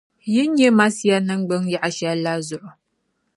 [0.31, 2.69] yi ni nyɛ Masia niŋgbuŋ yaɣ’ shɛl’ la zuɣu.